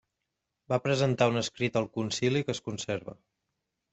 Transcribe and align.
Va 0.71 0.79
presentar 0.85 1.27
un 1.33 1.37
escrit 1.41 1.77
al 1.81 1.87
concili 1.99 2.43
que 2.47 2.57
es 2.57 2.63
conserva. 2.71 3.17